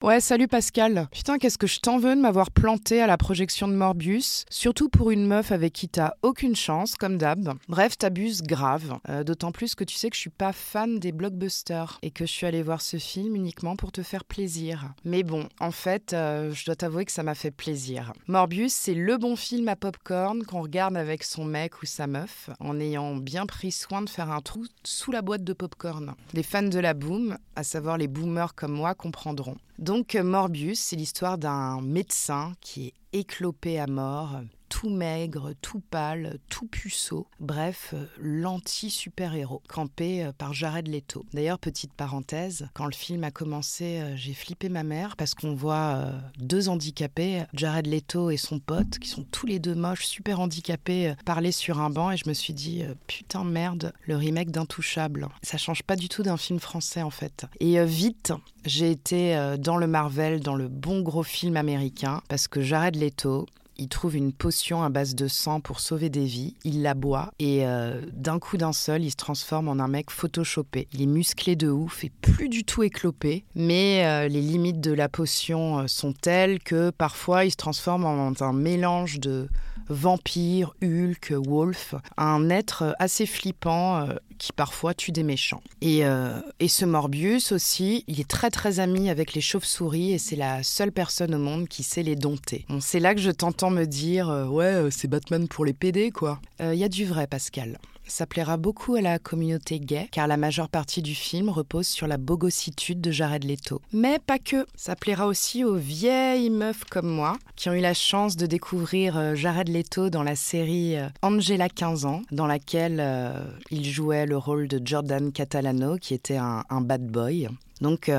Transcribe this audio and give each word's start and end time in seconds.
Ouais, 0.00 0.20
salut 0.20 0.46
Pascal. 0.46 1.08
Putain, 1.10 1.38
qu'est-ce 1.38 1.58
que 1.58 1.66
je 1.66 1.80
t'en 1.80 1.98
veux 1.98 2.14
de 2.14 2.20
m'avoir 2.20 2.52
planté 2.52 3.02
à 3.02 3.08
la 3.08 3.16
projection 3.16 3.66
de 3.66 3.72
Morbius, 3.72 4.44
surtout 4.48 4.88
pour 4.88 5.10
une 5.10 5.26
meuf 5.26 5.50
avec 5.50 5.72
qui 5.72 5.88
t'as 5.88 6.12
aucune 6.22 6.54
chance, 6.54 6.94
comme 6.94 7.18
d'hab. 7.18 7.54
Bref, 7.68 7.98
t'abuses 7.98 8.42
grave. 8.42 8.96
Euh, 9.08 9.24
D'autant 9.24 9.50
plus 9.50 9.74
que 9.74 9.82
tu 9.82 9.96
sais 9.96 10.08
que 10.08 10.14
je 10.14 10.20
suis 10.20 10.30
pas 10.30 10.52
fan 10.52 11.00
des 11.00 11.10
blockbusters 11.10 11.98
et 12.02 12.12
que 12.12 12.26
je 12.26 12.30
suis 12.30 12.46
allée 12.46 12.62
voir 12.62 12.80
ce 12.80 12.96
film 12.98 13.34
uniquement 13.34 13.74
pour 13.74 13.90
te 13.90 14.04
faire 14.04 14.24
plaisir. 14.24 14.94
Mais 15.04 15.24
bon, 15.24 15.48
en 15.58 15.72
fait, 15.72 16.12
euh, 16.12 16.52
je 16.52 16.64
dois 16.64 16.76
t'avouer 16.76 17.04
que 17.04 17.10
ça 17.10 17.24
m'a 17.24 17.34
fait 17.34 17.50
plaisir. 17.50 18.12
Morbius, 18.28 18.72
c'est 18.74 18.94
le 18.94 19.16
bon 19.18 19.34
film 19.34 19.66
à 19.66 19.74
popcorn 19.74 20.44
qu'on 20.44 20.62
regarde 20.62 20.96
avec 20.96 21.24
son 21.24 21.44
mec 21.44 21.82
ou 21.82 21.86
sa 21.86 22.06
meuf, 22.06 22.50
en 22.60 22.78
ayant 22.78 23.16
bien 23.16 23.46
pris 23.46 23.72
soin 23.72 24.02
de 24.02 24.08
faire 24.08 24.30
un 24.30 24.42
trou 24.42 24.64
sous 24.84 25.10
la 25.10 25.22
boîte 25.22 25.42
de 25.42 25.52
popcorn. 25.54 26.14
Les 26.34 26.44
fans 26.44 26.62
de 26.62 26.78
la 26.78 26.94
boom, 26.94 27.36
à 27.56 27.64
savoir 27.64 27.98
les 27.98 28.06
boomers 28.06 28.54
comme 28.54 28.74
moi, 28.74 28.94
comprendront. 28.94 29.56
Donc 29.88 30.16
Morbius, 30.16 30.78
c'est 30.78 30.96
l'histoire 30.96 31.38
d'un 31.38 31.80
médecin 31.80 32.52
qui 32.60 32.88
est 32.88 33.18
éclopé 33.20 33.80
à 33.80 33.86
mort, 33.86 34.42
tout 34.68 34.90
maigre, 34.90 35.52
tout 35.62 35.80
pâle, 35.90 36.38
tout 36.48 36.66
puceau. 36.66 37.26
Bref, 37.40 37.94
euh, 37.94 38.06
l'anti-super-héros, 38.20 39.62
campé 39.68 40.24
euh, 40.24 40.32
par 40.32 40.52
Jared 40.52 40.88
Leto. 40.88 41.24
D'ailleurs, 41.32 41.58
petite 41.58 41.92
parenthèse, 41.92 42.68
quand 42.74 42.86
le 42.86 42.94
film 42.94 43.24
a 43.24 43.30
commencé, 43.30 44.00
euh, 44.00 44.16
j'ai 44.16 44.34
flippé 44.34 44.68
ma 44.68 44.82
mère 44.82 45.16
parce 45.16 45.34
qu'on 45.34 45.54
voit 45.54 46.12
deux 46.38 46.68
handicapés, 46.68 47.44
Jared 47.54 47.86
Leto 47.86 48.30
et 48.30 48.36
son 48.36 48.58
pote, 48.58 48.98
qui 48.98 49.08
sont 49.08 49.24
tous 49.30 49.46
les 49.46 49.58
deux 49.58 49.74
moches, 49.74 50.04
super 50.04 50.40
handicapés, 50.40 51.14
parler 51.24 51.52
sur 51.52 51.80
un 51.80 51.90
banc 51.90 52.10
et 52.10 52.16
je 52.16 52.28
me 52.28 52.34
suis 52.34 52.54
dit, 52.54 52.84
putain 53.06 53.44
merde, 53.44 53.92
le 54.06 54.16
remake 54.16 54.50
d'Intouchable. 54.50 55.28
Ça 55.42 55.58
change 55.58 55.82
pas 55.82 55.96
du 55.96 56.08
tout 56.08 56.22
d'un 56.22 56.36
film 56.36 56.58
français 56.58 57.02
en 57.02 57.10
fait. 57.10 57.46
Et 57.60 57.84
vite, 57.84 58.32
j'ai 58.64 58.90
été 58.90 59.56
dans 59.58 59.76
le 59.76 59.86
Marvel, 59.86 60.40
dans 60.40 60.54
le 60.54 60.68
bon 60.68 61.00
gros 61.00 61.22
film 61.22 61.56
américain, 61.56 62.22
parce 62.28 62.48
que 62.48 62.60
Jared 62.60 62.96
Leto, 62.96 63.46
il 63.78 63.88
trouve 63.88 64.16
une 64.16 64.32
potion 64.32 64.82
à 64.82 64.88
base 64.88 65.14
de 65.14 65.28
sang 65.28 65.60
pour 65.60 65.80
sauver 65.80 66.10
des 66.10 66.24
vies, 66.24 66.56
il 66.64 66.82
la 66.82 66.94
boit 66.94 67.32
et 67.38 67.66
euh, 67.66 68.02
d'un 68.12 68.38
coup 68.38 68.56
d'un 68.56 68.72
seul, 68.72 69.04
il 69.04 69.10
se 69.10 69.16
transforme 69.16 69.68
en 69.68 69.78
un 69.78 69.88
mec 69.88 70.10
photoshopé. 70.10 70.88
Il 70.92 71.02
est 71.02 71.06
musclé 71.06 71.54
de 71.54 71.68
ouf 71.68 72.04
et 72.04 72.10
plus 72.10 72.48
du 72.48 72.64
tout 72.64 72.82
éclopé, 72.82 73.44
mais 73.54 74.04
euh, 74.04 74.28
les 74.28 74.40
limites 74.40 74.80
de 74.80 74.92
la 74.92 75.08
potion 75.08 75.78
euh, 75.78 75.86
sont 75.86 76.12
telles 76.12 76.58
que 76.58 76.90
parfois 76.90 77.44
il 77.44 77.52
se 77.52 77.56
transforme 77.56 78.04
en 78.04 78.32
un 78.40 78.52
mélange 78.52 79.20
de 79.20 79.48
vampire, 79.88 80.74
Hulk, 80.82 81.32
Wolf, 81.32 81.94
un 82.16 82.50
être 82.50 82.94
assez 82.98 83.26
flippant 83.26 83.96
euh, 83.98 84.14
qui 84.38 84.52
parfois 84.52 84.94
tue 84.94 85.12
des 85.12 85.22
méchants. 85.22 85.62
Et, 85.80 86.04
euh, 86.04 86.40
et 86.60 86.68
ce 86.68 86.84
Morbius 86.84 87.52
aussi, 87.52 88.04
il 88.06 88.20
est 88.20 88.28
très 88.28 88.50
très 88.50 88.80
ami 88.80 89.10
avec 89.10 89.34
les 89.34 89.40
chauves-souris 89.40 90.12
et 90.12 90.18
c'est 90.18 90.36
la 90.36 90.62
seule 90.62 90.92
personne 90.92 91.34
au 91.34 91.38
monde 91.38 91.68
qui 91.68 91.82
sait 91.82 92.02
les 92.02 92.16
dompter. 92.16 92.66
C'est 92.80 93.00
là 93.00 93.14
que 93.14 93.20
je 93.20 93.30
t'entends 93.30 93.70
me 93.70 93.84
dire 93.84 94.28
euh, 94.28 94.46
ouais, 94.46 94.90
c'est 94.90 95.08
Batman 95.08 95.48
pour 95.48 95.64
les 95.64 95.72
PD 95.72 96.10
quoi. 96.10 96.40
Il 96.60 96.74
y 96.74 96.84
a 96.84 96.88
du 96.88 97.04
vrai, 97.04 97.26
Pascal. 97.26 97.78
Ça 98.08 98.26
plaira 98.26 98.56
beaucoup 98.56 98.94
à 98.94 99.02
la 99.02 99.18
communauté 99.18 99.78
gay, 99.78 100.08
car 100.10 100.26
la 100.26 100.38
majeure 100.38 100.70
partie 100.70 101.02
du 101.02 101.14
film 101.14 101.50
repose 101.50 101.86
sur 101.86 102.06
la 102.06 102.16
bogossitude 102.16 103.02
de 103.02 103.10
Jared 103.10 103.44
Leto. 103.44 103.82
Mais 103.92 104.18
pas 104.18 104.38
que. 104.38 104.66
Ça 104.74 104.96
plaira 104.96 105.26
aussi 105.26 105.62
aux 105.62 105.76
vieilles 105.76 106.48
meufs 106.48 106.84
comme 106.84 107.08
moi, 107.08 107.36
qui 107.54 107.68
ont 107.68 107.74
eu 107.74 107.80
la 107.80 107.92
chance 107.92 108.36
de 108.36 108.46
découvrir 108.46 109.18
euh, 109.18 109.34
Jared 109.34 109.68
Leto 109.68 110.08
dans 110.08 110.22
la 110.22 110.36
série 110.36 110.96
euh, 110.96 111.08
Angela 111.20 111.68
15 111.68 112.06
ans, 112.06 112.22
dans 112.32 112.46
laquelle 112.46 112.98
euh, 112.98 113.44
il 113.70 113.84
jouait 113.84 114.24
le 114.24 114.38
rôle 114.38 114.68
de 114.68 114.80
Jordan 114.82 115.30
Catalano, 115.30 115.98
qui 115.98 116.14
était 116.14 116.38
un, 116.38 116.64
bad 116.80 117.06
boy. 117.06 117.48
Donc 117.80 118.10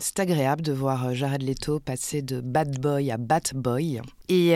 c'est 0.00 0.20
agréable 0.20 0.62
de 0.62 0.72
voir 0.72 1.14
Jared 1.14 1.42
Leto 1.42 1.80
passer 1.80 2.22
de 2.22 2.40
bad 2.40 2.78
boy 2.78 3.10
à 3.10 3.16
bat 3.16 3.40
boy. 3.54 4.00
Et 4.28 4.54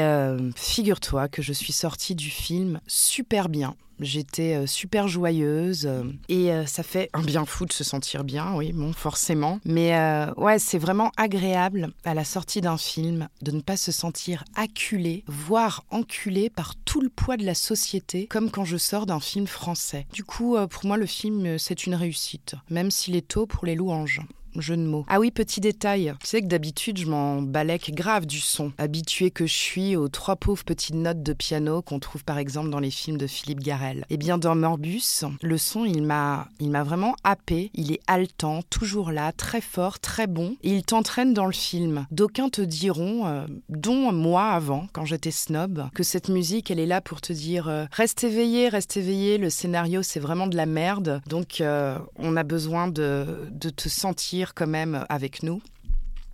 figure-toi 0.54 1.28
que 1.28 1.42
je 1.42 1.52
suis 1.52 1.72
sortie 1.72 2.14
du 2.14 2.30
film 2.30 2.80
super 2.86 3.48
bien. 3.48 3.74
J'étais 4.04 4.54
euh, 4.54 4.66
super 4.66 5.08
joyeuse 5.08 5.86
euh, 5.86 6.04
et 6.28 6.52
euh, 6.52 6.66
ça 6.66 6.82
fait 6.82 7.08
un 7.14 7.22
bien 7.22 7.44
fou 7.46 7.64
de 7.64 7.72
se 7.72 7.84
sentir 7.84 8.22
bien, 8.22 8.54
oui, 8.54 8.72
bon, 8.72 8.92
forcément. 8.92 9.58
Mais 9.64 9.94
ouais, 10.36 10.58
c'est 10.58 10.78
vraiment 10.78 11.10
agréable 11.16 11.92
à 12.04 12.14
la 12.14 12.24
sortie 12.24 12.60
d'un 12.60 12.76
film 12.76 13.28
de 13.42 13.50
ne 13.50 13.60
pas 13.60 13.76
se 13.76 13.92
sentir 13.92 14.44
acculé, 14.54 15.24
voire 15.26 15.84
enculé 15.90 16.50
par 16.50 16.74
tout 16.84 17.00
le 17.00 17.08
poids 17.08 17.36
de 17.36 17.44
la 17.44 17.54
société, 17.54 18.26
comme 18.26 18.50
quand 18.50 18.64
je 18.64 18.76
sors 18.76 19.06
d'un 19.06 19.20
film 19.20 19.46
français. 19.46 20.06
Du 20.12 20.24
coup, 20.24 20.56
pour 20.68 20.84
moi, 20.84 20.96
le 20.96 21.06
film, 21.06 21.58
c'est 21.58 21.86
une 21.86 21.94
réussite, 21.94 22.54
même 22.70 22.90
s'il 22.90 23.16
est 23.16 23.26
tôt 23.26 23.46
pour 23.46 23.64
les 23.64 23.74
louanges 23.74 24.20
jeu 24.60 24.76
de 24.76 24.82
mots. 24.82 25.04
Ah 25.08 25.20
oui, 25.20 25.30
petit 25.30 25.60
détail. 25.60 26.14
Tu 26.20 26.26
sais 26.26 26.42
que 26.42 26.46
d'habitude, 26.46 26.98
je 26.98 27.06
m'en 27.06 27.42
balèque 27.42 27.94
grave 27.94 28.26
du 28.26 28.40
son. 28.40 28.72
Habitué 28.78 29.30
que 29.30 29.46
je 29.46 29.54
suis 29.54 29.96
aux 29.96 30.08
trois 30.08 30.36
pauvres 30.36 30.64
petites 30.64 30.94
notes 30.94 31.22
de 31.22 31.32
piano 31.32 31.82
qu'on 31.82 31.98
trouve 31.98 32.24
par 32.24 32.38
exemple 32.38 32.70
dans 32.70 32.78
les 32.78 32.90
films 32.90 33.18
de 33.18 33.26
Philippe 33.26 33.60
Garel. 33.60 34.04
Eh 34.10 34.16
bien, 34.16 34.38
dans 34.38 34.54
Morbus, 34.54 35.24
le 35.42 35.58
son, 35.58 35.84
il 35.84 36.02
m'a, 36.02 36.48
il 36.60 36.70
m'a 36.70 36.82
vraiment 36.82 37.14
happé. 37.24 37.70
Il 37.74 37.92
est 37.92 38.00
haletant, 38.06 38.62
toujours 38.70 39.10
là, 39.10 39.32
très 39.32 39.60
fort, 39.60 39.98
très 39.98 40.26
bon. 40.26 40.56
Et 40.62 40.74
il 40.74 40.82
t'entraîne 40.84 41.34
dans 41.34 41.46
le 41.46 41.52
film. 41.52 42.06
D'aucuns 42.10 42.48
te 42.48 42.62
diront, 42.62 43.26
euh, 43.26 43.46
dont 43.68 44.12
moi 44.12 44.50
avant, 44.50 44.86
quand 44.92 45.04
j'étais 45.04 45.30
snob, 45.30 45.88
que 45.94 46.02
cette 46.02 46.28
musique, 46.28 46.70
elle 46.70 46.80
est 46.80 46.86
là 46.86 47.00
pour 47.00 47.20
te 47.20 47.32
dire 47.32 47.68
euh, 47.68 47.86
reste 47.92 48.24
éveillé, 48.24 48.68
reste 48.68 48.96
éveillé. 48.96 49.38
Le 49.38 49.50
scénario, 49.50 50.02
c'est 50.02 50.20
vraiment 50.20 50.46
de 50.46 50.56
la 50.56 50.66
merde. 50.66 51.22
Donc, 51.26 51.60
euh, 51.60 51.98
on 52.16 52.36
a 52.36 52.42
besoin 52.42 52.88
de, 52.88 53.48
de 53.50 53.70
te 53.70 53.88
sentir 53.88 54.43
quand 54.52 54.66
même 54.66 55.06
avec 55.08 55.42
nous. 55.42 55.62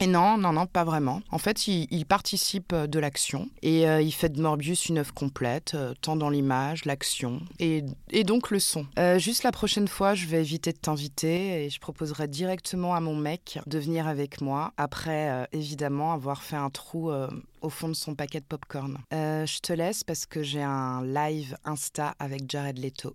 Et 0.03 0.07
non, 0.07 0.39
non, 0.39 0.55
non, 0.55 0.67
pas 0.67 0.83
vraiment. 0.83 1.21
En 1.31 1.37
fait, 1.37 1.69
il, 1.69 2.07
participe 2.07 2.75
de 2.75 2.99
l'action 2.99 3.51
et 3.61 3.87
euh, 3.87 4.01
il 4.01 4.13
fait 4.13 4.31
de 4.31 4.41
Morbius 4.41 4.87
une 4.87 4.97
œuvre 4.97 5.13
complète, 5.13 5.73
euh, 5.75 5.93
tant 6.01 6.17
dans 6.17 6.31
l'image, 6.31 6.87
l'action 6.87 7.43
et, 7.59 7.85
et 8.11 8.25
donc 8.25 8.51
le 8.51 8.61
son. 8.61 8.87
Euh, 8.99 9.19
juste 9.19 9.43
la 9.43 9.53
prochaine 9.53 9.89
fois, 9.89 10.15
je 10.15 10.25
vais 10.25 10.41
éviter 10.41 10.73
de 10.73 10.79
t'inviter 10.79 11.67
et 11.67 11.71
je 11.71 11.79
proposerai 11.79 12.29
directement 12.29 12.95
à 12.95 13.01
mon 13.01 13.15
mec 13.15 13.59
de 13.67 13.79
venir 13.79 14.09
avec 14.09 14.41
moi, 14.41 14.73
après 14.79 15.47
évidemment 15.53 16.15
avoir 16.15 16.43
fait 16.43 16.57
un 16.57 16.71
trou 16.71 17.13
au 17.61 17.69
fond 17.69 17.89
de 17.89 17.95
son 17.95 18.15
paquet 18.15 18.41
de 18.41 18.47
popcorn. 18.47 18.97
Je 19.13 19.61
te 19.61 19.75
laisse 19.75 20.03
parce 20.03 20.25
que 20.25 20.43
j'ai 20.43 20.63
un 20.63 21.05
live 21.05 21.57
Insta 21.65 22.15
avec 22.19 22.51
Jared 22.51 22.79
Leto. 22.79 23.15